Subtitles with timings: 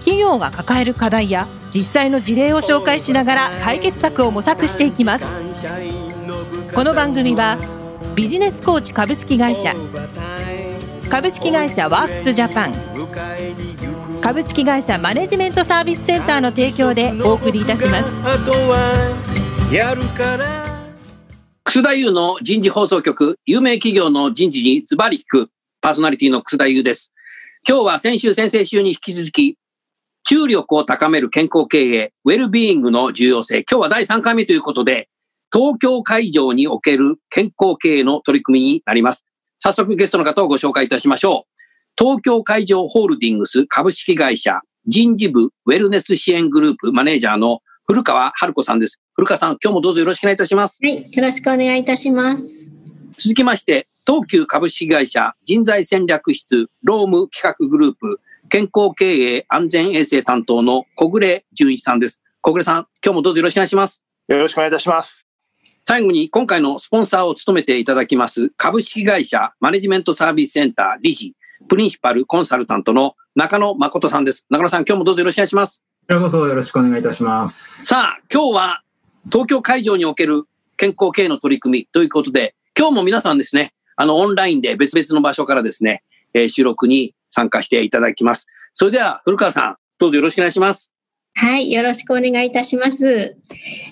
[0.00, 5.24] 企業が抱える課題や実際の事例を紹介しながら解決策を模索していきます。
[6.74, 7.56] この番組は
[8.14, 9.74] ビジネスコーチ株式会社
[11.08, 18.10] 株式会社ワークスジャパン株式会社マネジメントサービスセンターの提供でお送りいたします。
[21.64, 27.12] 楠田優の人事放送局有名企業の人事にズバリ聞くパーソナリティの楠田優です。
[27.68, 29.56] 今日は先週先々週に引き続き
[30.24, 33.64] 注力を高める健康経営、ウェルビーイングの重要性。
[33.70, 35.08] 今日は第3回目ということで、
[35.52, 39.26] 東京会場における健康経営の取り組みになります。
[39.58, 41.50] 早速ゲストの方をご紹介いたしましょう。
[41.98, 49.00] 東京会場ホールディングス株式会社人事部ウェルネス支援グループマネージャーの古川春子さんです。
[49.14, 50.78] 古川さん、今日もどうぞよろしくお願いいたします。
[50.82, 52.70] はい、よろしくお願いいたします。
[53.18, 62.20] 続きまして、東急株式会社人材戦略室ローム企画グループ健康経営安全衛生担当の小暮淳一さんです。
[62.40, 64.02] 小暮さん、今日もどうぞよろしくお願いします。
[64.26, 65.24] よろしくお願いいたします。
[65.84, 71.36] 最後に今回のスポンサーを務めていただきます株式会社マネジメントサービスセンター理事、
[71.68, 74.44] プリンシパルコンサルタントの中野誠さんです。
[74.50, 75.84] 中野さん、今日もどうぞよろしくお願いします。
[76.00, 77.84] こちらこそよろしくお願いいたします。
[77.84, 78.82] さあ、今日は
[79.30, 80.42] 東京会場における
[80.76, 86.02] 健康経営の取り組みということで、今日も皆さんですね、あの、オンラインで別々の場所からですね、
[86.34, 88.46] えー、収録に参加していただきます。
[88.72, 90.92] それでは、古川さん、どうぞよろしくお願いします。
[91.34, 93.36] はい、よろしくお願いいたします。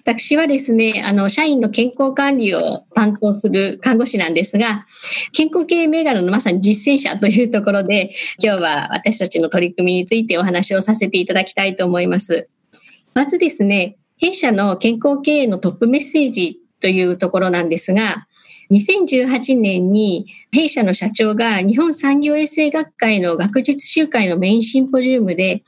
[0.04, 4.86] 私はですね、あの、社員の健康管理を担当する看護師なんですが、
[5.32, 12.48] 健康経営銘柄のまさに実践者というところで、今日は私たちの取り組みについてお話をさせていただきたいと思います。
[13.14, 18.26] まずですね、弊社の健康経営のトップメッセージというところなんですが、
[18.70, 25.64] 2018年に弊社の社長が日本産業衛生学会の学術集会のメインシンポジウムで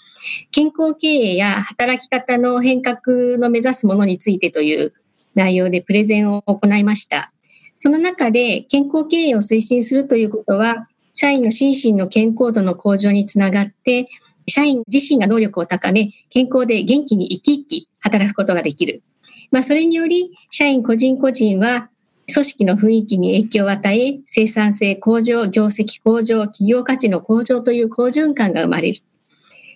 [0.50, 4.93] 健康経営や働き方の変革の目指すものについてという
[5.34, 7.33] 内容でプレゼンを行いました。
[7.78, 14.09] その中で健康経営を推進するということは社員の心身の健康度の向上につながって
[14.47, 19.03] 社員自身が能力を高め健康で元気に生き生き働くことができる。
[19.50, 21.88] まあ、それにより社員個人個人は
[22.32, 29.00] 組織の雰囲気に影響を与え、生産性向上、業績向上、企業価値の向上という好循環が生まれる。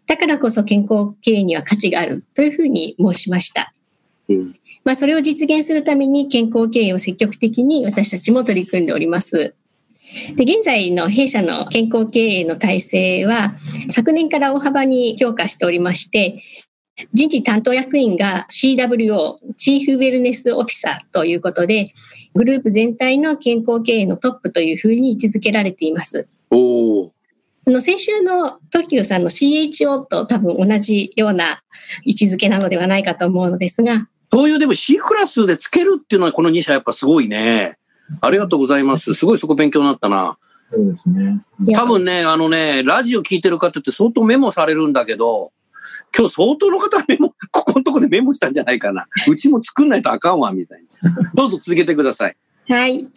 [0.06, 3.72] だからこそ健康経営には価値があるというふうに申しました。
[4.28, 4.53] うん、
[4.84, 9.54] まあ、それを実現するために健康経営を積極的に私たちも取り組んでおります。
[10.37, 13.56] で現在の弊社の健康経営の体制は
[13.88, 16.41] 昨年から大幅に強化しておりまして
[17.12, 21.93] 人事担当役員が CWO、チーフウェルネスオフィサーということで、
[22.34, 26.27] グループ全体の健康経営のトップというふうに位置づけられています。
[26.50, 27.12] お
[27.67, 31.62] あの先週の TOKIO さんの CHO と多分同じような
[32.05, 34.09] 位置づけなのではないかと思うのですが。
[34.33, 37.78] そういうでも C クラスでつけるっていうのはこの2社やっぱすごいね。
[38.21, 39.15] ありがとうございます。
[39.15, 40.37] すごいそこ勉強になったな。
[40.73, 41.41] そうですね。
[41.75, 45.53] 多分ね、あのね、ラジオ聞いてる方って相当メモされるんだけど、
[46.17, 49.06] 今日相当の方メモ、 ここのとこでメモしたんじゃないかな。
[49.28, 51.31] うちも作んないとあかんわ、みたいな。
[51.34, 52.37] どうぞ続けてください。
[52.69, 53.09] はい。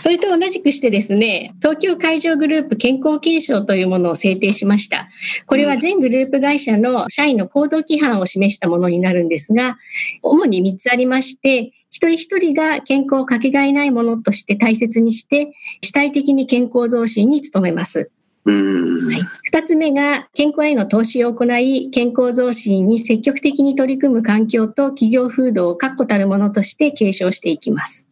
[0.00, 5.08] それと同じくしてですね、東京海上グループ健康継承というものを制定しました。
[5.46, 9.76] これは全グループ会社の社員の行動規範を示したものになるんですが、
[10.22, 15.52] 主に3つありまして、一人一人が健康をかけがえないものとして大切にして、
[15.82, 18.10] 主体的に健康増進に努めます。
[18.44, 28.06] はい、2つ目が健康への投資を行い健康増進に積極的に取り組む環境と企業風土を確固たるものとして継承していきます。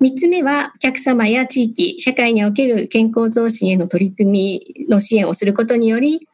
[0.00, 6.28] 3つ目はお客様や地域社会における健康増進への取り組みの支援をすることにより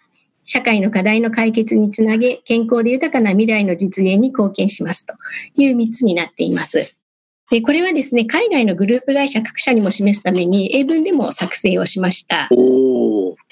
[0.45, 5.15] 社会の課題の解決につなげ健康で豊かな未来の実現に貢献しますと
[5.57, 6.99] いう3つになっています。
[7.51, 12.49] で、これはですね、海外のグループ会社各社にも示すために英文でも作成をしました。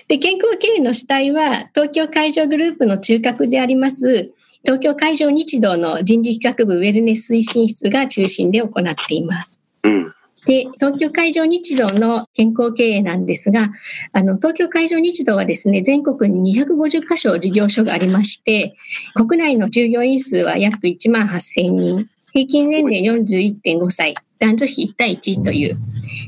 [0.09, 4.33] で、健康経営の主体は東京海上グループの中核であります
[4.65, 9.61] 東京海上日動の人事企画部ウェルネス推進室が中心で行っています。
[9.85, 10.15] うん
[10.45, 13.71] で、東京海上日動の健康経営なんですが、
[14.13, 18.75] あの、東京海上日動はですね、全国に250カ所事業所がありまして、
[19.15, 25.77] 国内の従業員数は約1万8000人、平均年齢41.5歳、男女比1対1という、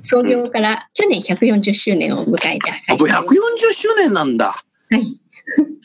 [0.02, 4.54] 創業から去年140周年を迎えたあ、会社140周年なんだ。
[4.90, 5.18] はい。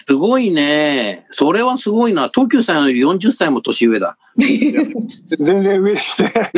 [0.06, 1.26] すごいね。
[1.32, 2.30] それはすごいな。
[2.34, 4.18] 東急さんより40歳も年上だ。
[4.36, 6.34] 全然上ですね。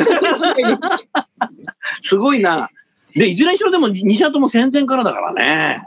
[2.01, 2.69] すごいな。
[3.15, 5.83] で、いずれにしろでも西社とも戦前からだからね。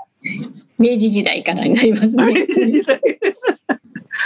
[0.79, 2.47] 明治時代からになりますね。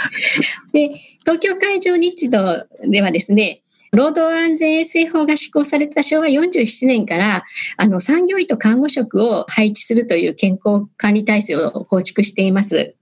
[0.73, 3.61] で、東京海上日動ではですね、
[3.91, 7.43] 労働安全衛生法が施行された昭和47年から、
[7.77, 12.93] あの、産業医と看護職を配置するという健康管理体制を構築しています。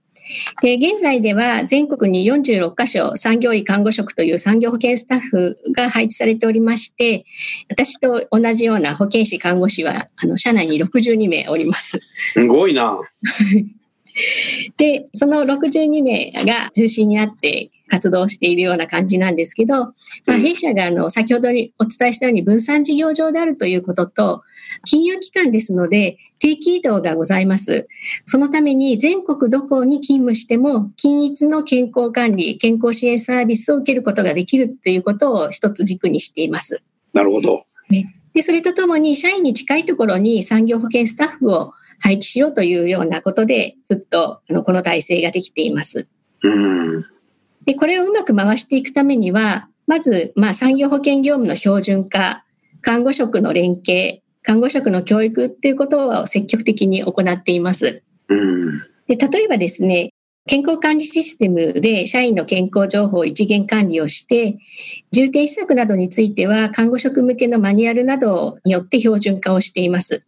[0.62, 7.24] で、現在では全国に46カ所産業医看護職という産業保健スタッフが配置されておりまして、
[7.70, 11.98] 私と同じような保健師看護師は、あの、社内に62名おります。
[12.32, 12.98] すごいな。
[14.76, 19.86] で、その62名が中心になって活動しているような感じなんですけど、
[20.26, 24.42] まあ、弊社があの先ほどにお伝えしたように分散事業場であるということと、
[24.84, 27.88] 金融機関ですので定期移動がございます。
[28.24, 36.82] そのために全国どこに勤務しても均一の健康管理、健康支援サービスを受けることができるっていうことを一つ軸にしています。
[37.12, 37.64] なるほど。
[38.34, 46.08] で、それとともに社員に近いところに産業保険スタッフを配置しようというようなことで、ずっとあのこの体制ができています。
[46.42, 47.04] うん。
[47.64, 52.44] で、これをうまく回していくためには、まず、まあ、産業保険業務の標準化、
[52.82, 58.02] 看護職の連携、看護職の教育っていうことを積極的に行っています。
[58.28, 58.78] うん。
[59.06, 60.10] で、例えばですね、
[60.46, 64.56] 健康管理システムで社員の健康情報を一元管理をして、
[65.12, 70.22] 重点施策などについては看護職向けのマニュアルなどによって標準化をしています。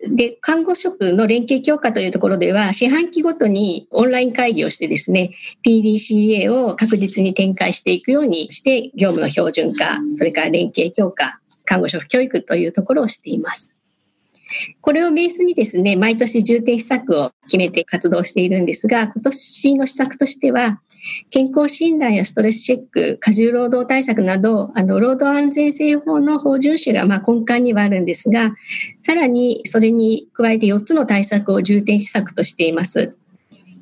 [0.00, 5.30] で、看護職の連携強化というところでは、四半期ごとにオンライン会議をしてですね、
[5.64, 13.74] PDCA を確実に展開していくようにして、業務の標準化、それから連携強化、看護職教育というところをしています。
[14.80, 20.80] これをベースにですね、毎年重点施策を決めて活動しているんですが、今年の施策としては、
[21.30, 28.54] 健康診断やストレスチェック、過重労働対策など、あの、労働安全性法の法遵守がまあ根幹にはあるんですが、
[29.00, 33.16] さらにそれに加えて4つの対策を重点施策としています。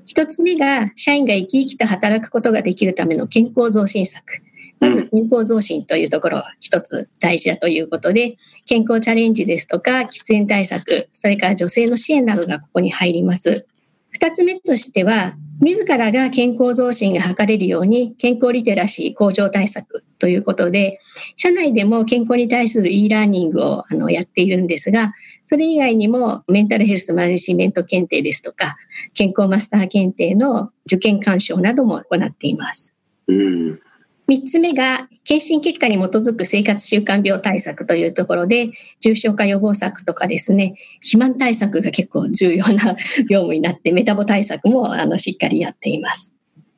[0.05, 4.43] 一つ目が、社員が生き生きと働くことができるための健康増進策。
[4.81, 8.37] まず健康増進というところが一つ大事だということで、
[8.67, 13.65] 健康チャレンジですとか、喫煙対策、それから女性の支援などがここに入ります。
[14.11, 20.99] 二つ目としては、自らが健康増進が図れるように健康リテラシー向上対策ということで、
[21.37, 25.13] 社内でも健康に対する e ラーニングをあのやっているんですが、
[25.47, 28.77] それ以外にもメンタルヘルスマネジメント検定ですとか、
[29.15, 32.93] 健康マスター検定の受験鑑賞なども行っています。
[33.29, 33.81] うん。
[34.29, 38.71] 三つ目が、検診結果に基づく生活習慣病対策というところで、
[39.01, 42.97] 重症化予防策とかですね、肥満対策が結構重要な
[43.29, 46.33] 業務になって、メタボ対策もあのしっかりやっています。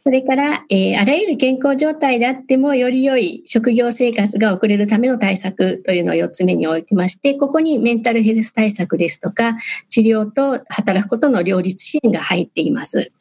[0.07, 9.57] それから、えーあらゆる健康状態であっても、より良い職業生活が送れるための対策というのを4つ目に置いてまして、ここにメンタルヘルス対策ですとか、
[9.89, 13.13] 治療と働くことの両立支援が入っています。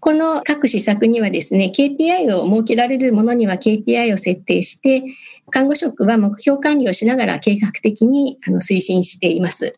[0.00, 5.02] この各施策にはですね、KPI を設けられるものには KPI を設定して、
[5.50, 9.76] 看護職は目標管理をしながら計画的にあの推進しています。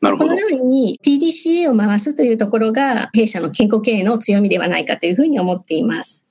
[0.00, 0.38] この。
[0.38, 6.27] ように PDCA を回すというところが弊社の健康経営の強みではないかというふうに思っています。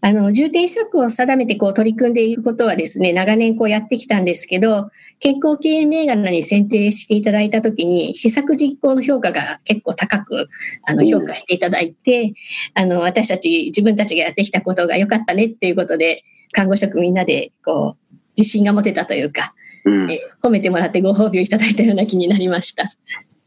[0.00, 10.48] あの、重点施策を定めてこう取り組んでいることはですね、長年こうやってきたんですけど、健康経営銘柄に選定していただいたときに、施策実行の評価が結構高く、
[10.84, 12.34] あの、お評価していただいて、
[12.74, 19.52] あの、私たち、自分たちがやってきたことが良かったねっていうことで、看護職みんなで、こう、自信が持てたというか、
[19.84, 20.10] うん。
[20.10, 22.94] え褒めてもらってご褒美をいただいたような気になりました。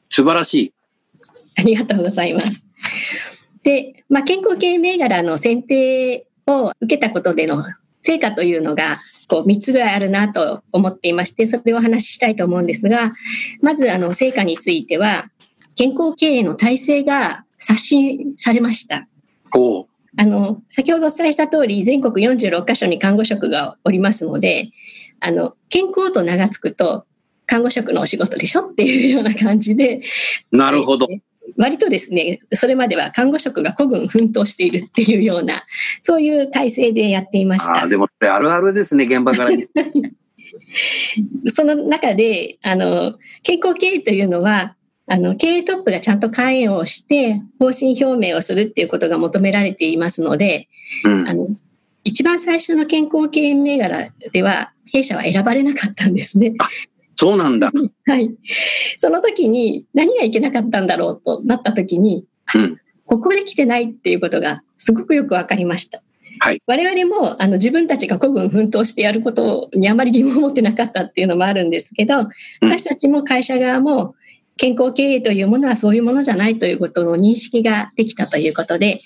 [0.10, 0.74] 素晴らしい。
[1.58, 2.66] ありがとうございます。
[3.64, 7.64] で、まあ、健康系銘柄の選定を受けたことでの
[8.02, 13.14] 成果というのが、こう、3つぐらいあるなと思っていまして、それをお話ししたいと思うんですが、
[13.62, 15.26] まず、あの、成果については、
[15.76, 19.08] 健康経営の体制が刷新されました。
[20.18, 24.70] あの、先ほどお伝えした通り、全国46カ所に看護職がおりますので、
[25.22, 27.06] あの、健康と名が付くと、
[27.46, 30.02] 看護職のお仕事でしょっていうような感じで、
[30.52, 31.08] なるほど。
[31.58, 35.64] 割とですね、それまでは看護職が孤軍奮闘しているっていうような、
[36.02, 37.88] そういう体制でやっていましたああ、。
[37.88, 39.52] でも、あるあるですね、現場から。
[41.54, 50.70] その中で、あの、健康経営というのは、あの、経営トップがちゃんと会員をして、方針表明をするっていうことが求められていますので、
[51.04, 51.34] うんあ。
[51.34, 51.48] の、
[52.04, 56.54] 一番最初の健康経営銘柄では、弊社は選ばれなかったんですね。
[57.24, 57.72] そうなんだ。
[58.06, 58.32] はい。
[58.98, 66.04] その時に何がいけなかったんだろうとなった時に、うん、ここで来てないっていうことがすごくよくわかりました。
[66.40, 72.28] はい、我々もあの自分たちが孤軍奮闘してやることにあまり疑問を持ってなかったっていうのもあるんですけど、
[72.60, 74.16] 私たちも会社側も
[74.58, 79.00] 健康経営というものはそういうものじゃないということの認識ができたということで、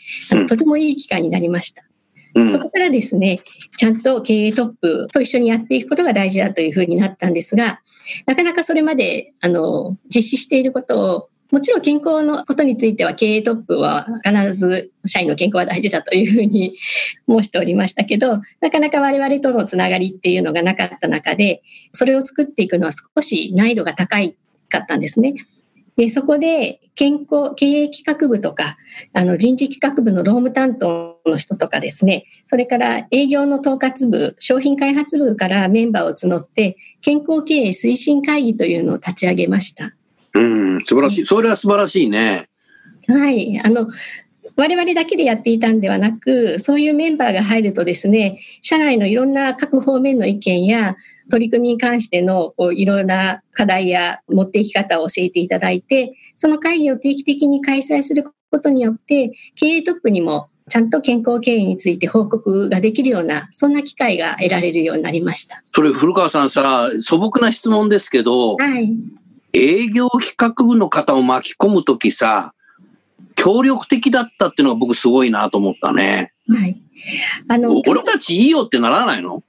[0.49, 1.83] とてもいい機会になりました。
[2.51, 3.41] そこからですね、
[3.77, 7.81] ちゃんと経営トップと一緒にやっていくことが大事だというふうになったんですが、
[8.25, 16.75] なかなかそれまで、あの、実施していることをもちろん健康のことについては経営トップは必ず社員の健康は大事だというふうに
[17.29, 21.61] 申しておりましたけど、なかなか我々とのつながりっていうのがなかった中で、
[21.93, 25.35] それを作っていくのは少し難易度が高かったんですね。
[25.97, 28.77] で、そこで健康、経営企画部とか、
[29.13, 39.91] あの人事企画部の労務担当の人とかですね、それから営業の統括部、商品開発部からメンバーを募って、健康経営推進会議というのを立ち上げました。
[40.35, 41.25] うん、素晴らしい。
[41.25, 42.47] それは素晴らしいね。
[43.07, 43.59] はい。
[43.65, 43.87] あの、
[44.55, 50.95] 我々だけでやっていたんではなく、そういうメンバーが入るとですね、社内のいろんな各方面の意見や、
[51.29, 65.61] 取り組みに関してのこういろんな課題や持っていき方を教えていただいて、その会議を定期的に開催することによって、経営トップにもちゃんと健康経営について報告ができるような、そんな機会が得られるようになりました。
[65.73, 68.93] それ、古川さんさ、素朴な質問ですけど、はい、
[69.53, 72.53] 営業企画部の方を巻き込むときさ、
[73.35, 76.33] 協力的だったっていうのが僕すごいなと思ったね。
[76.49, 76.81] はい。
[77.47, 79.43] あの、俺たちいいよってならないの？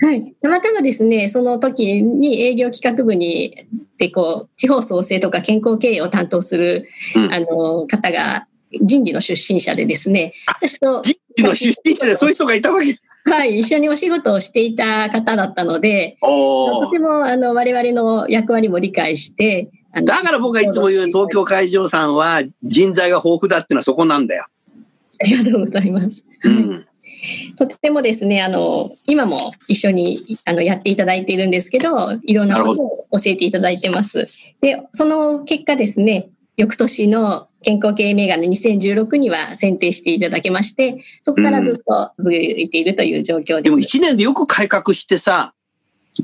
[0.00, 0.34] はい。
[0.42, 3.66] たまたまですね、その時に営業企画部に、
[3.98, 8.46] で、こう、地方創生とか健康経営を担当する、うん、あの、方が、
[8.82, 11.00] 人事の出身者でですね、私と。
[11.02, 12.98] 人事の出身者でそういう人がいたわけ
[13.28, 19.70] はい、一緒にお仕事をしていた方だったので、とても、あの、我々の役割も理解して、
[20.04, 24.46] だから僕がいつも言う東京海上さんは人材が豊富だっていうのはそこなんだよ。
[25.22, 26.22] ありがとうございます。
[26.44, 26.86] うん
[27.56, 34.26] とてもですね、あの、今も一緒にあのやっていただいているんですけど、いろんなことを教えていただいてます。
[34.60, 43.54] で、その結果ですね、翌年の健康経営銘柄2016には選定していただけまして、そこからずっと続いているという状況です。
[43.56, 45.52] うん、でも1年でよく改革してさ、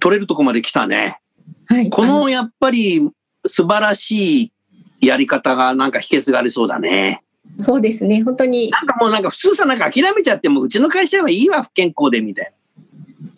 [0.01, 1.21] 取れるとこまで来たね。
[1.67, 1.91] はい。
[1.91, 3.11] このやっぱり
[3.45, 4.53] 素晴らし
[5.01, 7.23] いやり方がなんか秘訣がありそうだね。
[7.59, 8.71] そうですね、本当に。
[8.71, 12.53] なんかもうなんか普通さ、なんか諦めちゃっても、うちの会社はいいわ、不健康で、みたい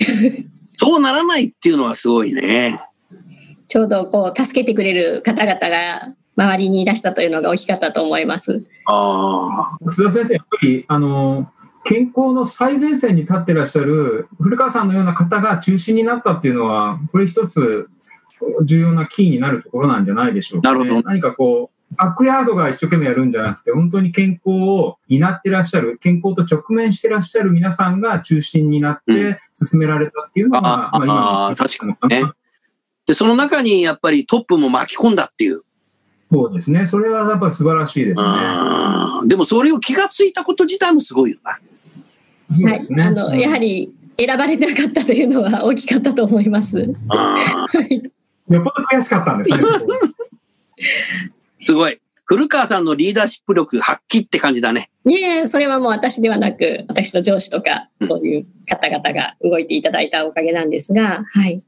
[0.01, 0.45] な。
[0.77, 2.81] そうならないっていうのはすごいね。
[3.69, 8.63] ちょうどこう、助けてくれる方々が周りにいらしたというのが大きかったと思います。
[8.87, 9.85] ああ。
[9.87, 11.51] 須田先生、やっぱり、あの、
[11.85, 17.89] 健康の最前線に立ってらっしゃる古川さんのような方が中心になったっていうのは、これ一つ
[18.65, 21.09] 重要なキーになるところなんじゃないでしょうか、ね、なるほど。
[21.09, 32.31] 何かこう、バックヤードが一生懸命やるんじゃなくて、本当に健康を担ってらっしゃる、健康と直面してらっしゃる皆さんが中心になって進められたっていうのが、うん、まあ、今確かにね。
[33.07, 35.63] で、その中にやっぱりトップも巻き込んだっていう。
[36.33, 36.87] そうですね。
[36.87, 38.29] それはやっぱり素晴らしいですね。
[39.27, 41.61] でもそれを気がついたこと自体もすごいよな。
[42.71, 42.81] はい。
[43.01, 46.79] あの、やはり選ばれなかったというのは大きかったと思います。
[47.09, 47.95] はい。
[48.49, 49.59] よっぽど悔しかったんですね。
[51.67, 52.01] すごい。
[52.27, 54.91] 古川さんのリーダーシップ力発揮って感じだね。
[55.07, 61.63] いえ、それはもう私ではなく、私の上司とか、そういう方々が動いていただいたおかげなんですが、はい。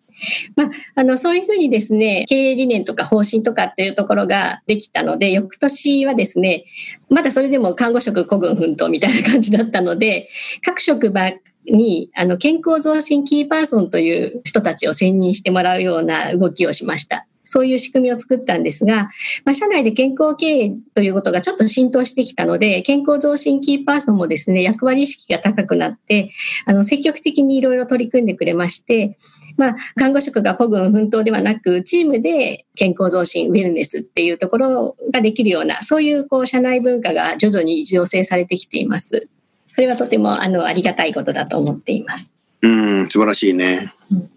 [0.56, 6.64] まあ、あの、そういうふうにですね、経営理念とか方針とかっていうところができたので、翌年はですね、
[7.10, 10.30] まだそれでも看護職孤軍奮闘みたいな感じだったので、
[10.64, 11.32] 各職場
[11.66, 17.26] に、あの、健康増進キーパーソンという人たちを選任してもらうような動きをしました。
[17.46, 19.08] そういう仕組みを作ったんですが、
[19.44, 26.32] まあ、社内で健康経営ということがちょっと浸透してきたので、健康増進キーパーソンもですね、役割意識が高くなって、
[26.66, 29.16] あの、積極的にいろいろ取り組んでくれまして、
[29.56, 39.28] まあ、看護職が孤軍奮闘ではなく、チームで健康増進、ウェルネスっていうところができるような、そういうこう社内文化が徐々に醸成されてきています。
[39.68, 42.34] それはとてもあのありがたいことだと思っています。
[42.62, 43.92] うん、素晴らしいね。
[44.10, 44.35] うん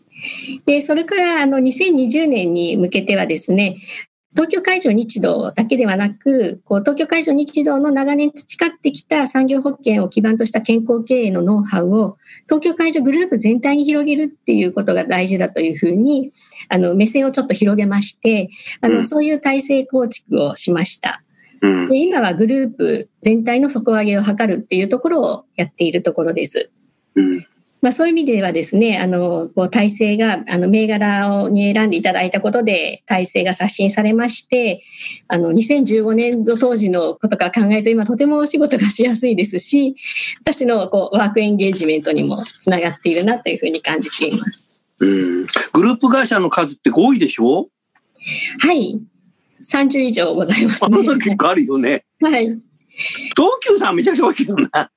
[0.66, 3.78] で、それからあの2020年に向けてはですね、
[4.32, 16.32] 東京海上日動だけではなく、こう東京海上日動の長年培ってきた産業保険を基盤とした健康経営のノウハウを東京海上グループ全体に広げるっていうことが大事だというふうに、
[16.70, 18.50] あの目線をちょっと広げまして、
[18.82, 21.24] あの、そういう体制構築をしました。
[21.62, 26.70] で今はグループ全体の底上げを図るっていうところをやっているところです。
[27.16, 27.46] うん。
[27.82, 34.84] まあ、そういう意味ではですね、あの、こう体制が、あの、銘柄をに選んでいただいたことで、体制が刷新されまして、
[35.30, 39.96] あの、2015年度当時のことから考えると、今とてもお仕事がしやすいですし、
[40.42, 44.82] 私のこうワークエンゲージメントにもつながっているなというふうに感じています。
[45.00, 45.48] うん。
[45.72, 47.70] グループ会社の数って多いでしょ？
[48.60, 49.00] はい。
[49.64, 50.98] 30以上ございますあね。
[51.16, 52.04] 結構あるよね。
[52.22, 52.46] はい。
[53.38, 54.92] 東急さんめちゃくちゃ多いけどな。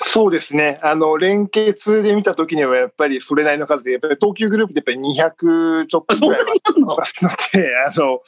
[0.00, 0.78] そうですね。
[0.82, 6.96] あの、連結で見たときには、やっぱりそれなりの数で、やっぱり東急グループってやっぱり200ちょっとぐらいにあんのあ
[7.96, 8.20] の、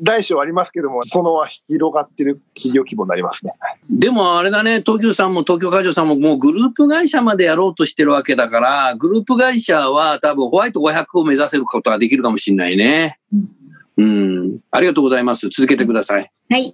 [0.00, 3.54] 大小ありますけども、そのは広がってる企業規模になりますね。
[3.90, 13.18] でもあれだね、東急さんも東京海上さんももうグループ会社までやろうとしてるわけだから、グループ会社は多分ホワイト500を目指せることができるかもしれないね。
[13.96, 14.58] うん。
[14.70, 15.48] ありがとうございます。
[15.48, 16.30] 続けてください。
[16.50, 16.72] はい。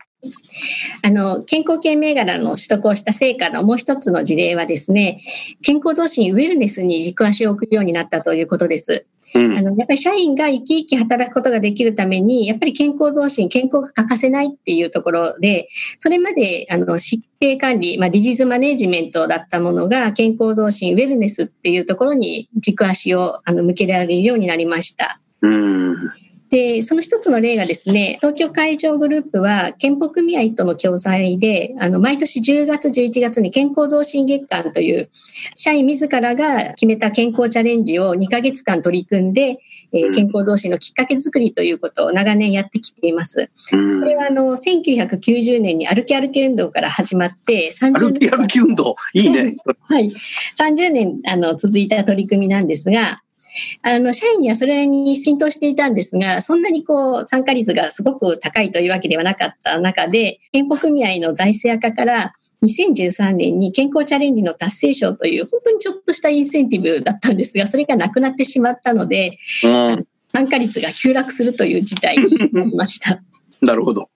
[1.02, 5.22] あの、健康系銘柄の取得をした成果のもう一つの事例はですね、
[5.62, 9.06] 健康増進ウェルネスに軸足を置くようになったということです。
[9.34, 9.62] うんあ。
[9.62, 25.20] の、やっぱり社員が生き生き働くことができるために、やっぱり健康増進、健康が欠かせないっていうところで、それまで、あの、疾病管理、まあ、ディジーズマネジメントだったものが、健康増進、ウェルネスっていうところに軸足をあの向けられるようになりました。
[25.42, 25.96] うん。
[26.50, 35.10] で、その一つの例がですね、東京海上グループは健保組合との共催で、あの、毎年10月、11月に健康増進月間という、
[35.54, 39.58] 社員自らが決めた健康チャレンジを2ヶ月間取り組んで、
[39.92, 43.50] えーうん健康増進のきっかけ作りということを長年やってきています。
[43.72, 48.96] うんこれはあの、1990年に歩き歩き運動から始まって、30歩き歩き運動。
[49.14, 49.56] いいね。
[49.82, 50.12] はい。
[50.58, 53.22] 30年、あの、続いた取り組みなんですが、
[53.82, 70.06] あの、社員にはそれに浸透していたんですが、そんなにこう、参加率がすごく高いというわけではなかった中で、健保組合の財政赤から、2013年に健康チャレンジの達成賞という、本当にちょっとしたインセンティブだったんですが、それがなくなってしまったので、うん。
[70.32, 73.22] 参加率が急落するという事態になりました。
[73.60, 74.08] なるほど。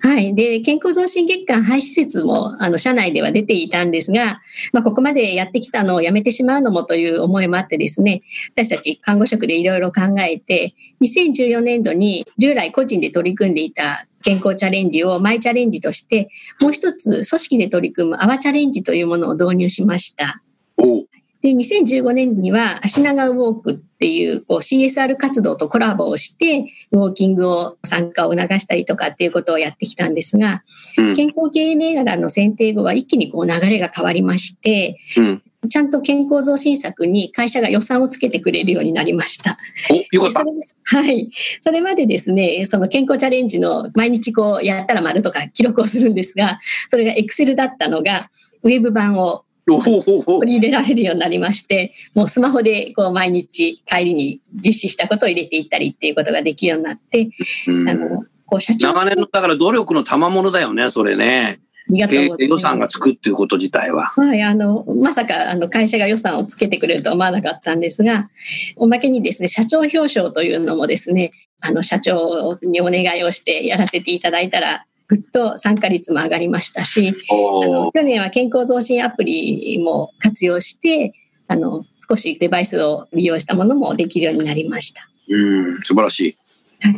[0.00, 0.34] はい。
[0.34, 4.40] で、健康増進月間廃止説も、あの、社内では出ていたんですが、
[4.72, 8.22] まあ、ここまでやってきたのをやめてしまうのもという思いもあってですね、
[8.56, 16.28] 私たち看護職でいろいろ考えて、2014年度に従来個人で取り組んでいた健康チャレンジをマイチャレンジとして、
[16.60, 20.42] もう一つ組織で取り組むアワチャレンジというものを導入しました。
[20.76, 21.07] お
[21.42, 30.62] で、2015年には、足長ウォークっていうこう CSR 活動とコラボをして、ウォーキングを参加を促したりとかっていうことをやってきたんですが、
[30.96, 35.42] うん健康経営銘柄の選定後は一気にこう流れが変わりまして、うん。
[35.68, 39.56] ちゃんと健康増進策に会社が予算をつけてくれるようになりました。
[39.90, 40.44] お、よかっ
[40.90, 41.30] たはい。
[41.60, 48.30] それまでですね、その健康チャレンジの毎日こうやったら丸とか記録をするんですが、それが Excel だったのが、
[48.62, 49.44] ウェブ版を
[49.76, 57.28] 取り入れられるようになりまして、もうスマホでこう毎日帰りに実施したことを入れていったりっていうことができるようになって、
[57.66, 61.60] うんあの、こう社長長年の、だから努力の賜物だよね、それね。
[61.90, 64.06] 予算がつくっていうこと自体は。
[64.08, 68.28] はい、あの、まさか、あの、会社が予算をつけてくれるとは思わなかったんですが、
[68.76, 81.14] おまけにですね、社長表彰というのもですね、あの、社長にお願いをしてやらせていただいたら、ぐっと参加率も上がりましたし、あおの去年は健康増進アプリも活用して、
[81.48, 85.08] あの、少しデバイスを利用したものもできるようになりました。
[85.28, 86.36] うん、素晴らしい。
[86.80, 86.88] で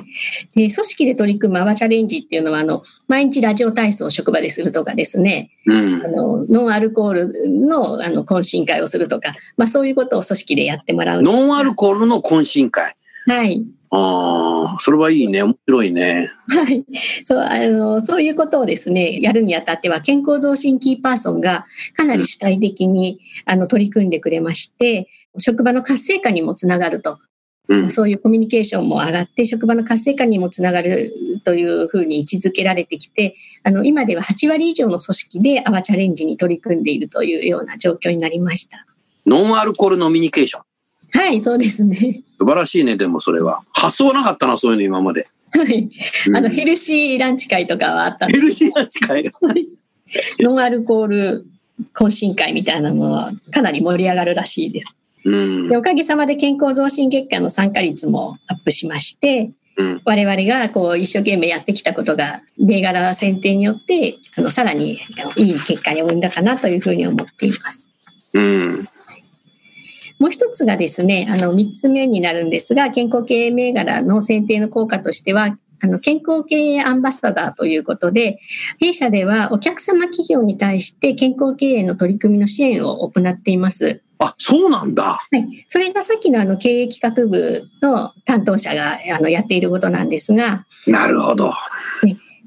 [0.54, 6.08] 組織で取り組むアワチャレンジっていうのは、あの、毎日ラジオ体操を職場でするとかですね、うんあ。
[6.08, 11.22] の、ノンアルコールの、あの、懇親会をするとか、まあそういうことを組織でやってもらう。
[11.22, 12.94] ノンアルコールの懇親会。
[13.26, 13.66] はい。
[13.92, 15.42] ああ、それはいいね。
[15.42, 16.30] 面白いね。
[16.48, 16.84] はい。
[17.24, 21.64] そう、あの、そういうことをですね、やるにあたっては、健康増進キーパーソンが
[21.96, 27.18] かなり主体的に、あの、取り組んでくれまして、職場の活性化にもつながると。
[27.68, 27.90] うん。
[27.90, 31.12] そういうコミュニケーションも上がって、職場の活性化にもつながる
[31.44, 38.86] というふうに位置づけられてきて、あの、今では8割以上の組織でアワチャレンジに取り組んでいるというような状況になりました。
[39.26, 40.62] ノンアルコールノミニケーション。
[41.12, 42.22] はい、そうですね。
[42.38, 43.62] 素晴らしいね、でもそれは。
[43.72, 45.28] 発想はなかったな、そういうの今まで。
[45.52, 45.88] はい。
[46.28, 49.32] うんあの、ヘルシーランチ会とかはあったんですヘルシーな近い。
[50.40, 51.46] ノンアルコール
[51.94, 54.96] 懇親会みたいなものはかなり盛り上がるらしいです。
[55.24, 55.76] うんで。
[55.76, 60.02] おかげさまで健康増進月間の参加率もアップしまして、うん。
[60.04, 65.00] 我々がこう一生懸命やってきたことが銘柄選定によってあのさらに
[65.36, 67.90] いい結果に生んだかなというふうに思っています。
[68.34, 68.88] うん。
[70.20, 78.38] もう一つがですね、あの三つ目になるんですが、健康経営銘柄の選定の効果としては、あの、健康経営アンバサダーということで、
[78.78, 84.02] 弊社ではお客様企業に対して健康経営の取り組みの支援を行っています。
[84.18, 85.04] あ、そうなんだ。
[85.04, 85.64] はい。
[85.68, 91.50] それがさっきのあの、経営企画部の担当者が、あの、やっていることなんですが、なるほど。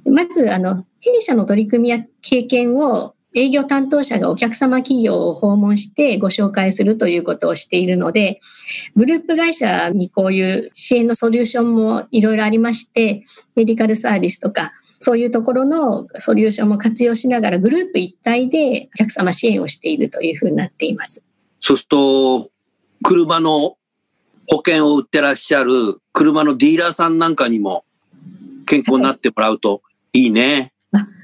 [0.06, 8.42] まず、あの、弊社の取り組みや経験を営業担当者がお客様企業を訪問してご紹介するということをしているので、
[8.96, 21.22] グループ会社にこういう支援のソリューションもいろいろありまして、メディカルサービスとか、そういうところのソリューションも活用しながらグループ一体でお客様支援をしているというふうになっています。
[21.60, 22.52] そうすると、
[23.04, 23.78] 車の
[24.50, 25.72] 保険を売ってらっしゃる
[26.14, 27.84] 車のディーラーさんなんかにも
[28.66, 29.82] 健康になってもらうと
[30.14, 30.73] いいね。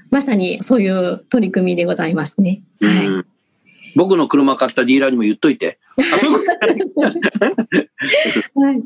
[0.10, 2.62] まさにそういう取り組みでございますね。
[2.82, 3.08] はい。
[3.08, 3.26] うん
[3.96, 5.80] 僕の車買ったディーラーにも言っといて。
[5.98, 7.10] あ、そういうこと？
[8.62, 8.84] はい、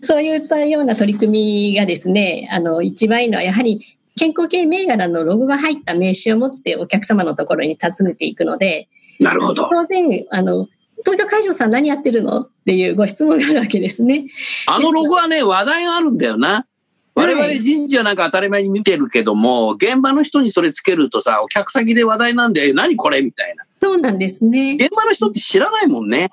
[0.00, 3.80] そういったような取り組みがですね、あの、一番いいのはやはり
[4.16, 9.68] 健康系銘柄のロゴが入った名刺を持ってお客様のところに訪ねていくので、なるほど。
[9.72, 10.68] 当然、あの、
[11.04, 12.42] 東京会場さん何やってるの？
[12.42, 14.26] っていうご質問があるわけですね。
[14.66, 16.64] あのロゴはね、話題があるんだよな。
[17.14, 23.64] 我々人事はなんか当たり前に見てるけども、現場の人にそれつけるとさ、お客先で話題なんで、え何これみたいな。
[23.80, 24.76] そうなんですね。
[24.80, 26.28] 現場の人って知らないもんね。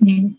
[0.00, 0.32] ね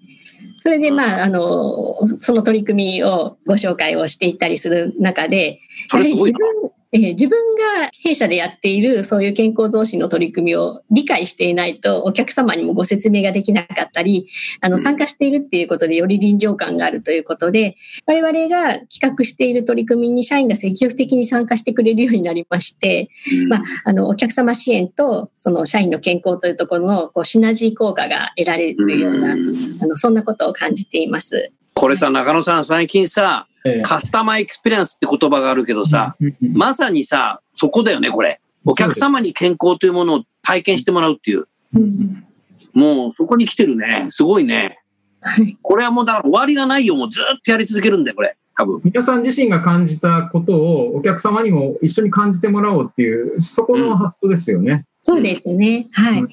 [0.59, 14.27] それで、まあ、あの、その取り組みをご紹介をしていったりする中で、それすごい自分えー自分が弊社でやっているそういう健康増進の取り組みを理解していないとお客様にもご説明ができなかったり、
[14.61, 14.81] あのうん。
[14.81, 17.75] 参加しているっていうことでより臨場感があるということで、
[18.07, 23.47] 我々が企画している取り組みに社員が積極的に参加してくれるようになりまして、うん。
[23.49, 29.77] まあ、あの、お客様支援とその社員の健康というところのこうシナジー効果が得られるような、うん。
[29.81, 31.51] あの、そんなことを感じています。
[31.79, 38.41] これさ、中野さん、最近さ、ええカスタマーエクスペリエンスって言葉があるけどさ、まさにさ、そこだよね、これ。
[38.65, 41.47] お客様に健康というものを体験してもらうっていう。
[41.73, 42.25] うん
[42.73, 44.07] もうそこに来てるね。
[44.11, 44.79] すごいね。
[45.21, 46.95] はいこれはもうだから終わりがないよ。
[46.95, 48.37] もうずっとやり続けるんだよ、これ。
[48.57, 48.81] 多分。
[48.83, 54.85] 皆さん自身が感じたことをお客様にも一緒に感じてもらおうっていう、そこの発想ですよね。
[55.01, 55.87] そうですね。
[55.93, 56.23] はい。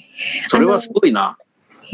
[0.48, 1.36] それはすごいな。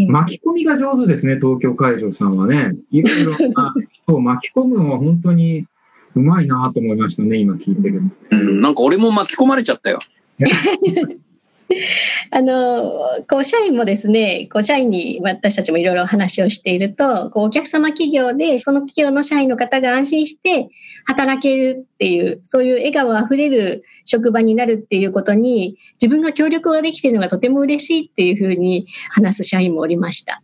[0.09, 2.73] 巻き込みが上手ですね、東京会場さんはね。
[2.91, 5.67] いろいろな人を巻き込むのは本当に
[6.15, 8.03] うまいなと思いましたね、今聞いてる。
[8.31, 9.99] うん、なんか俺も巻き込まれちゃったよ。
[12.31, 20.69] あの、こう、社員もですね、こう、社員に私たちもいろいろ話をしていると、こう、お客様企業で、その企業の社員の方が安心して
[21.05, 30.43] 働けるっていう、そういう笑顔あふれる職場になるっていうことに、自分が協力ができているのがとても嬉しいっていうふうに話す社員もおりました。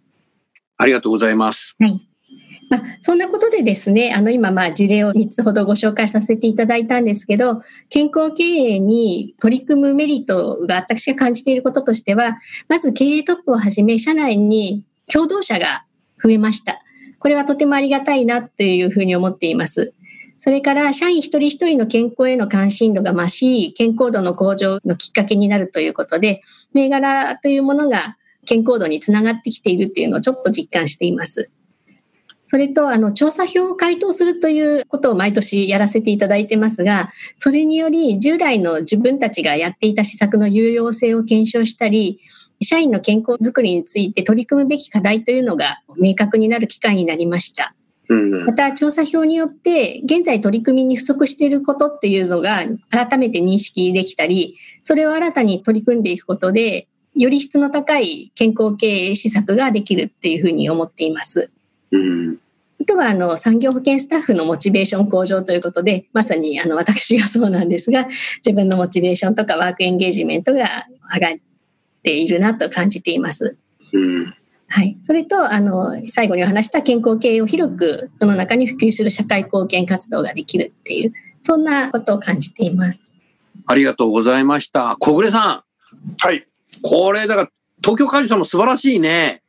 [0.76, 1.76] ありがとうございます。
[2.68, 15.84] まあ、そんなことでですね、あの今まあ事例を3つほどご紹介させていただいたんですけど、健康経営に取り組むメリットが私が感じていることとしては、まず経営トップをはじめ社内に共同者が
[16.22, 16.82] 増えました。
[17.18, 19.92] これはとてもありがたいなっていうふうに思っています。
[20.38, 26.42] それから社員一人一人の健康への関心度が増し、健康度の向上のきっかけになるということで、
[26.74, 31.50] 銘柄というものが健康度につながってきているっていうのをちょっと実感しています。
[32.50, 42.20] それと、あの、調査票を回答するということを毎年やらせていただいてますが、それにより従来の自分たちがやっていた施策の有用性を検証したり、
[42.62, 47.74] 社員の健康づくりについて取り組むべき課題というのが明確になる機会になりました。
[48.08, 48.54] うんま。
[48.54, 61.50] た、調査票によって、現在取り組みに不足していることっていうのが改めて認識できたり、それを新たに取り組んでいくことで、より質の高い健康経営施策ができるっていうふうに思っています。
[61.92, 62.38] うん。
[62.80, 68.06] あとはあの産業保険スタッフのモチベーション向上ということで、まさにあの私がそうなんですが、
[68.44, 71.38] 自分のモチベーションとかワークエンゲージメントが上がっ
[72.02, 73.56] ているなと感じています。
[73.92, 74.34] うん。
[74.70, 74.98] はい。
[75.02, 83.10] それと、あの、最後にお話した健康経営を広く世の中に普及する社会貢献活動ができるっていう、そんなことを感じています。
[83.66, 84.96] ありがとうございました。
[85.00, 85.64] 小暮さ
[86.18, 86.36] はい。
[86.36, 86.42] ん、
[86.82, 87.48] これ、だから、
[87.82, 89.42] 東京会場さんも素晴らしいね。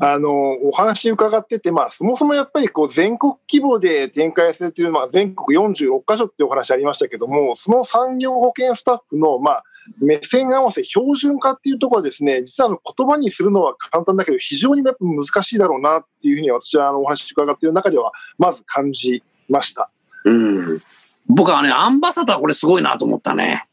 [0.00, 9.64] あの、お話伺ってて、まあ、そもそもやっぱりこう全国規模で展開されている、まあ、全国46カ所っていうお話ありましたけども、その産業保険スタッフの、まあ、
[10.00, 19.90] 目線合わせ、標準化っていうところはですね、実はあの言葉にするのは簡単だけど、非常にやっぱ難しいだろうなっていうふうに私はあのお話伺っている中では、まず感じました。
[20.24, 20.30] う
[20.74, 20.82] ん。
[21.26, 23.67] 僕はね、アンバサダーこれすごいなと思ったね。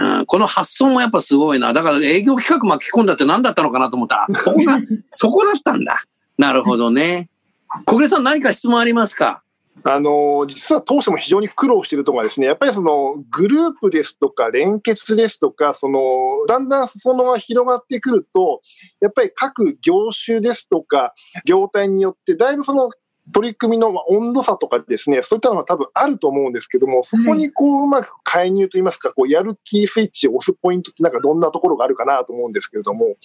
[0.00, 1.72] うん、この発想もやっぱすごいな。
[1.72, 4.78] だから営業企画巻き込んだって何だったのかなと思ったら、そこが、
[5.10, 6.04] そこだったんだ。
[6.36, 7.30] なるほどね。
[7.84, 9.42] 小暮さん何か質問ありますか？
[9.84, 16.00] あの実は当初も非常に苦労しているところはですね、やっぱりそのグループですとか連結ですとか、その
[16.48, 18.60] だんだん裾野が広がってくると、
[19.00, 22.90] やっぱり各業種ですとか、業態によって、だいぶその
[23.32, 33.16] 取り組みの温度差とかですね、そういったのが多分あると思うんですけども、そこにこううまく介入といいますか、こうやるキースイッチを押すポイントってなんかどんなところがあるかなと思うんですけれども。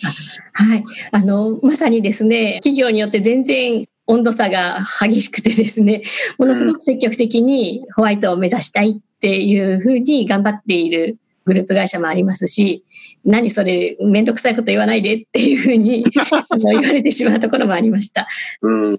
[0.54, 0.84] はい。
[1.12, 6.04] あの、まさにですね、企業によって全然温度差が激しくてですね、
[6.38, 12.84] ものすごく積極的にホワイトを目指したいっていうふうに頑張っているグループ会社もありますし、
[13.26, 16.04] 何それ、めんどくさいこと言わないでっていうふうに
[16.60, 18.28] 言われてしまうところもありました。
[18.62, 18.98] うん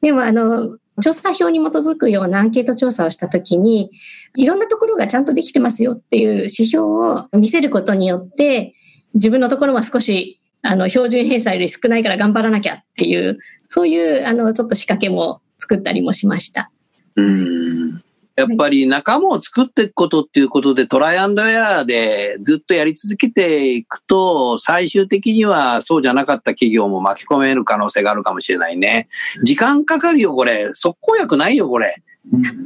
[0.00, 3.90] でも、あの、調査票に基づくようなアンケート調査をしたときに、
[4.36, 8.74] いろんなところがちゃんとできてますよっていう指標を見せることによって、
[9.14, 16.70] 自分のところは少し、あの、標準偏差より少ないから頑張らなきゃっていう、そういう、あの、ちょっと仕掛けも作ったりもしました。
[17.16, 18.02] うん
[18.38, 29.08] やっぱり仲間を作っていくことっていうことでトライアンドエラーでずっとやり続けていくと最終的にはそうじゃなかった企業も巻き込める可能性があるかもしれないね。
[29.42, 30.70] 時間かかるよ、これ。
[30.72, 32.00] 速攻薬ないよ、これ。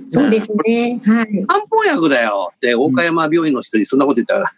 [0.08, 1.00] そうですね。
[1.06, 1.46] はい。
[1.46, 4.50] 漢方薬だよって、大岡山病院の人にそんなこと言ったら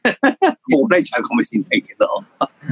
[0.73, 2.25] 怒られちゃうかもしれないけど。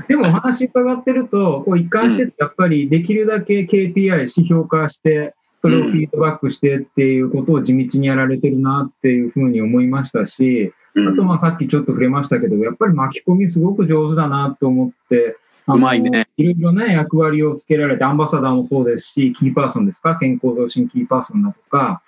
[0.09, 15.37] でもお話伺ってると、こう一貫してやっぱりできるだけ KPI 指標化して、それをフィードバックしてっていうことを地道にやられてるなっていうふうに思いましたし、あとまあさっきちょっと触れましたけど、やっぱり巻き込みすごく上手だなと思って、
[15.69, 16.27] うまいね。
[16.37, 22.03] いろいろね、役割をつけられて、アンバサダーもそうですし、キーパーソンですか、健康増進キーパーソンだとか、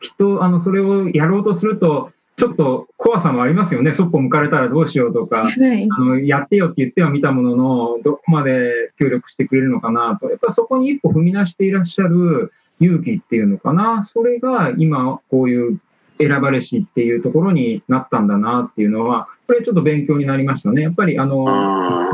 [0.00, 3.92] きっと、あの、それをやろうとすると、ちょっと怖さもありますよね。
[3.92, 10.30] そっぽ向かれたらどうしようとか、はい、あのやってよって言っては見たものの、どこまで協力してくれるのかなと。
[10.30, 14.04] やっぱそこに一歩踏み出していらっしゃる勇気っていうのかな。
[14.04, 15.80] それが今こういう
[16.20, 20.82] 選ばれしっていうところになったんだなっていうのは、これちょっと勉強になりましたね。
[20.82, 21.44] やっぱりあの、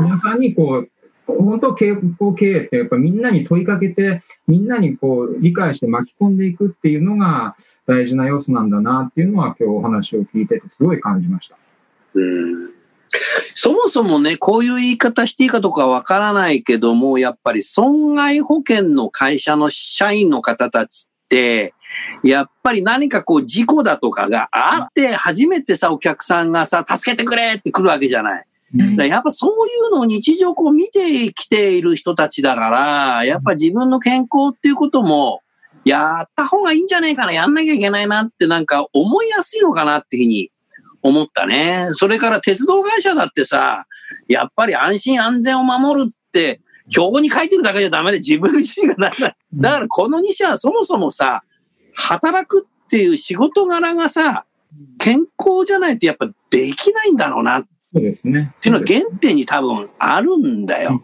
[0.01, 0.89] 皆さんにこう、
[1.27, 1.95] 本当、経営
[2.35, 7.55] 経営ってやっぱみんなに問いかけて、みんなにこう理解して巻き込んでいくっていうのが
[7.87, 11.57] 大事な要素なんだなっていうのは今日お話を聞いててすごい感じました。
[12.13, 12.75] うん
[13.53, 21.73] そもそもね、こういう言い方していいかとかわからないけども、やっぱり損害保険の会社の社員の方たちって、
[22.23, 28.45] やっぱり何かこう事故だとかがあって初めてさ、お客さんがさ、助けてくれって来るわけじゃない。
[28.73, 35.41] やっぱそういうのを日常こう見てきている人たちだから、やっぱ自分の健康っていうことも、
[35.85, 40.51] やった方がいいんじゃないかな、やんなきゃいけないなってなんか思いやすいのかなっていうふうに
[41.03, 41.87] 思ったね。
[41.91, 43.85] それから鉄道会社だってさ、
[44.27, 51.43] やっぱり安心安全を守るって、標語に書いてるだけじゃダメで自分自身がなさだからこの2社はそもそもさ、
[51.93, 54.45] 働くっていう仕事柄がさ、
[54.97, 57.63] 健康じゃないとやっぱできないんだろうなっ
[57.95, 58.53] そうですね。
[58.57, 61.01] っていうのは原点に多分あるんだよ。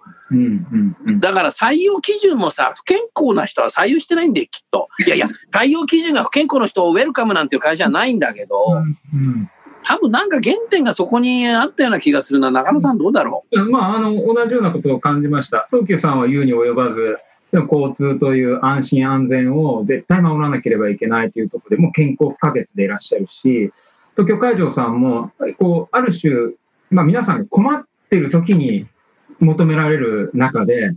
[1.19, 4.89] だから採用基準もさ、不健康な人は採用してないんで、きっと。
[5.05, 8.83] いやいや、採用基準が不健康の人をウェルカムなんていう会社はないんだけど、
[9.83, 12.51] 多分なんか原点がそこにあったような気がするな。
[12.51, 15.69] 中野さんどうだろう、まあ、あの、同じようなことを感じました。
[15.71, 17.17] 東急さんは言うに及ばず、
[17.53, 23.71] でも交通という安心安全を絶対守らなければいけないというところでも健康不可欠でいらっしゃるし、
[24.15, 26.31] 東京海上さんも、こう、ある種、
[26.91, 28.85] まあ、皆さん困ってる時に
[29.39, 30.93] 求められる中で、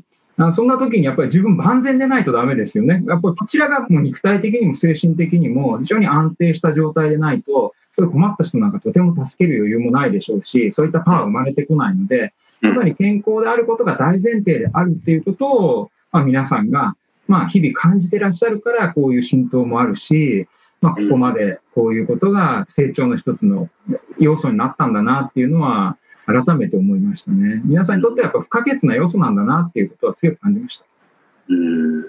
[0.52, 3.02] そんな時にやっぱり自分万全でないとダメですよね。
[3.06, 20.46] やっぱりこちらがもう肉体的にも精神的にも非常に安定した状態でないと、そういう困った人なんかとても助ける余裕もないでしょうし、そういったパワー生まれてこないので、まさに健康であることが大前提であるっていうことを、まあ、皆さんがまあ、日々感じてらっしゃるから、こういう浸透もあるし、
[20.80, 23.68] まあ、ここまでこういうことが成長の一つの
[24.18, 27.60] 要素になったんだなっていうのは、改めて思いましたね。
[27.64, 30.86] 皆さんにとってはやっぱ不可欠な要素なんだなっていうことは強く感じました。
[31.48, 32.02] うん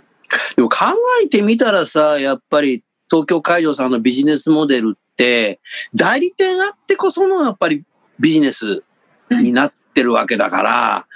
[0.56, 0.86] でも考
[1.24, 5.60] えてみたらさ、やっぱり東京海上さんのビジネスモデルって、
[5.94, 7.84] 代理店あってこそのやっぱり
[8.20, 8.84] ビジネス
[9.30, 11.08] になってるわけだから、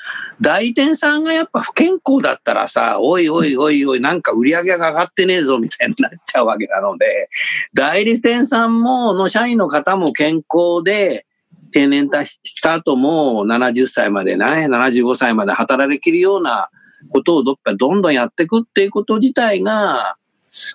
[0.41, 7.29] 代理店さんがやっぱ不健康だったらさ、おいおいおいおい、なんか売り上げが上がってねえぞみたいになっちゃうわけなので、
[7.73, 11.25] 代理店さんも、の社員の方も健康で、
[11.71, 16.69] 定年化した後も70歳までね、75歳まで働できるような
[17.09, 20.15] ことをどっかどんどんやっていくっていうこと自体が、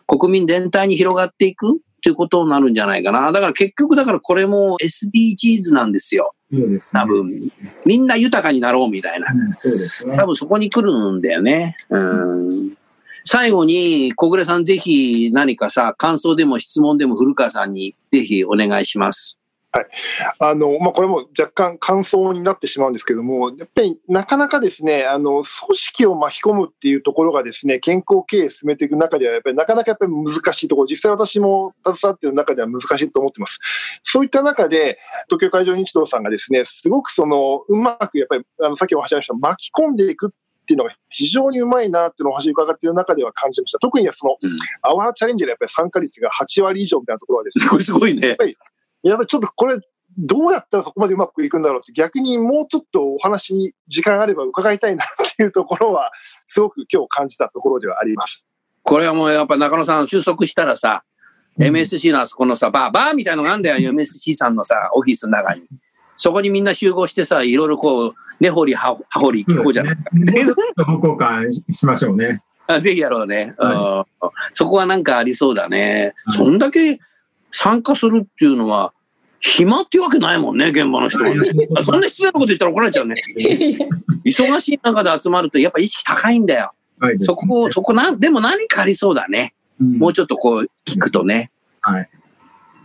[0.06, 3.32] 国民全体に広がっていくっていうことになるんじゃないかな。
[3.32, 6.34] だから結局だからこれも SDGs なんですよ。
[6.92, 7.50] 多分、
[7.84, 9.26] みんな豊かになろうみたいな。
[9.32, 10.16] うん、そうですね。
[10.16, 11.76] 多分そこに来るんだよね。
[11.90, 12.74] うん。
[13.24, 19.38] 最後に、小暮さんぜひ何かさ、感想でも質問でも古川さんにぜひお願いします。
[19.74, 19.86] はい。
[20.38, 25.44] あの、まあ、これも若干感想になってしまうんですけども、やっぱりなかなかですね、あの、組
[25.76, 33.58] 織を巻き込むっていうところがですね、健康経営進めていく中では、やっぱりなかなかやっぱり難しいところ、実際私も携わっている中では難しいと思ってます。
[34.04, 43.78] そういった中で、東京海上日動さんがですね、すごくその、うまくやっぱり、あの、さっきお話ししました、巻き込んでいくっていうのが非常にうまいなっていうのをお話伺っている中では感じました。
[43.78, 44.50] 特にその、うん
[44.82, 48.28] アワーチャレンジのやっぱり参加率が8割以上みたいなところはですね、 これすごいね。
[48.28, 48.56] やっぱり
[49.04, 49.78] ちょっとこれ、
[50.16, 56.10] どうやったらそこまでうまくいくんだろうって、逆にもうちょっとお話、時間あれば伺いたいなっていうところは、
[56.48, 58.44] すごく今日感じたところではあります。
[58.82, 61.02] これはもうやっぱ中野さん収束したらさ、
[61.58, 65.62] MSC のあそこのさ、バー、バーみたいのがあるんだよ、MSC さんのさ、オフィスの中に。
[66.16, 69.96] そこにみんな集合してさ、いろいろこう、根掘り葉葉掘り聞こうじゃない？
[69.96, 72.42] もうちょっと方向感しましょうね。
[72.66, 76.14] あぜひやろうね、はうんそこはなんかありそうだね。
[76.26, 76.98] はいそんだけ
[77.52, 78.92] 参加するっていうのは、
[79.46, 81.68] 暇っていうわけないもんね、現場の人はね。
[81.76, 83.16] あそんな失礼なこと言ったら怒られちゃうね。
[84.24, 86.72] 忙しい中で集まるとやっぱ意識高いんだよ。
[86.98, 89.54] はいねそこ、そこなん、でも何かありそうだね。
[89.78, 91.50] うんもうちょっとこう聞くとね。
[91.82, 92.08] はい。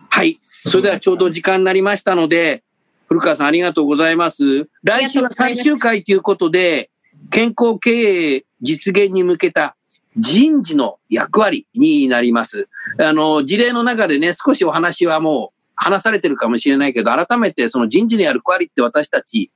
[0.09, 0.37] はい。
[0.41, 2.63] それではちょうど時間になりましたので、
[3.07, 4.67] 古川さんありがとうございます。
[4.83, 6.89] 来週は最終回ということで、
[7.31, 7.91] 健康経
[8.35, 9.77] 営実現に向けた
[10.17, 12.67] 人事の役割になります。
[12.99, 19.51] あの、事例の中でね、少しお話はもう話されてるかもしれないけど、改めてその人事の役割って私たち、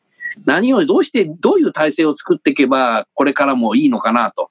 [0.45, 4.49] 何をどうして、どういう体制を作っていけば、これからもいいのかなと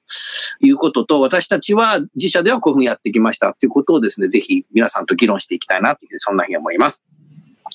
[0.61, 7.03] いうことと、私たちは自社ではこういうふうにやってきましたということをですね、ぜひ皆さんと議論していきたいなという、そんなふうに思います。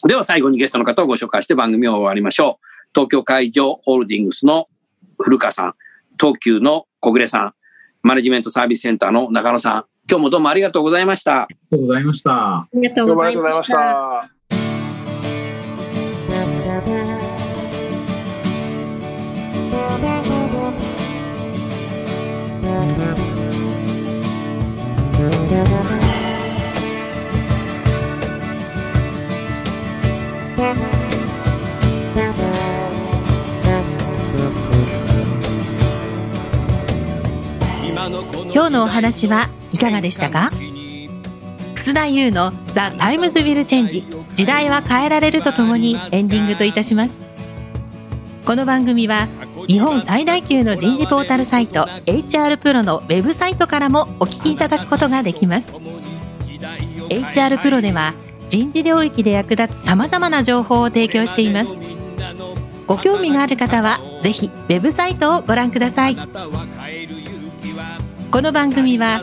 [0.06, 2.66] では最後にゲストの方をご紹介して番組を終わりましょう。
[2.94, 4.68] 東京海上ホールディングスの
[5.18, 5.74] 古川さん、
[6.20, 7.54] 東急の小暮さん、
[8.02, 11.42] マネジメントサービスセンターの中野さん、今日もどうもありがとうございました。
[11.42, 12.32] ありがとうございました。
[12.32, 14.30] ありがとうございました。
[38.50, 40.50] 今日のお話はいかがでしたか？
[41.76, 44.04] 楠田祐の「The Times Will Change。
[44.34, 47.20] 時代は変えられる」とともにエンディングといたします。
[48.44, 49.28] この番組は
[49.68, 55.72] 日本最大級の人事ポータルサイト HR プロのウェブサイトからもお聞きいただくことができます。
[57.08, 58.14] HR プロでは
[58.48, 61.78] 人事領域で役立つさまざまな情報を提供しています。
[62.88, 66.16] ご興味がある方はぜひウェブサイトをご覧ください。
[68.30, 69.22] この番組は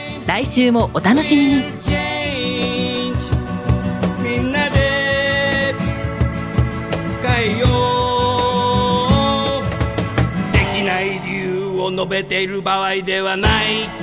[0.27, 1.63] 来週もお楽しみに。
[4.23, 5.73] みんなで
[7.23, 7.65] 変えよ
[9.59, 9.63] う。
[10.53, 14.00] できない理由を述べている場合ではない。